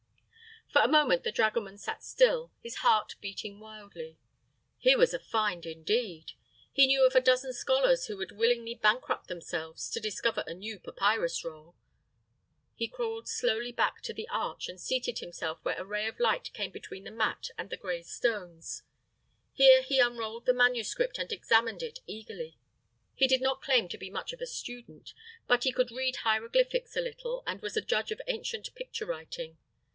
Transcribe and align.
For 0.73 0.81
a 0.81 0.87
moment 0.87 1.23
the 1.23 1.33
dragoman 1.33 1.77
sat 1.77 2.01
still, 2.01 2.51
his 2.63 2.75
heart 2.77 3.13
beating 3.19 3.59
wildly. 3.59 4.17
Here 4.79 4.97
was 4.97 5.13
a 5.13 5.19
find, 5.19 5.63
indeed! 5.65 6.31
He 6.71 6.87
knew 6.87 7.05
of 7.05 7.13
a 7.13 7.21
dozen 7.21 7.53
scholars 7.53 8.07
who 8.07 8.17
would 8.17 8.31
willingly 8.31 8.73
bankrupt 8.73 9.27
themselves 9.27 9.89
to 9.91 9.99
discover 9.99 10.43
a 10.47 10.55
new 10.55 10.79
papyrus 10.79 11.43
roll. 11.43 11.75
He 12.73 12.87
crawled 12.87 13.27
slowly 13.27 13.71
back 13.73 14.01
to 14.03 14.13
the 14.13 14.27
arch 14.29 14.69
and 14.69 14.79
seated 14.79 15.19
himself 15.19 15.59
where 15.61 15.79
a 15.79 15.85
ray 15.85 16.07
of 16.07 16.19
light 16.19 16.51
came 16.53 16.71
between 16.71 17.03
the 17.03 17.11
mat 17.11 17.49
and 17.57 17.69
the 17.69 17.77
gray 17.77 18.01
stones. 18.01 18.83
Here 19.53 19.83
he 19.83 19.99
unrolled 19.99 20.45
the 20.47 20.53
manuscript 20.53 21.19
and 21.19 21.31
examined 21.31 21.83
it 21.83 21.99
eagerly. 22.07 22.57
He 23.13 23.27
did 23.27 23.41
not 23.41 23.61
claim 23.61 23.87
to 23.89 23.99
be 23.99 24.09
much 24.09 24.31
of 24.33 24.41
a 24.41 24.47
student, 24.47 25.13
but 25.47 25.63
he 25.65 25.73
could 25.73 25.91
read 25.91 26.17
hieroglyphics 26.17 26.95
a 26.95 27.01
little 27.01 27.43
and 27.45 27.61
was 27.61 27.77
a 27.77 27.81
judge 27.81 28.11
of 28.11 28.21
ancient 28.27 28.73
picture 28.73 29.05
writing. 29.05 29.57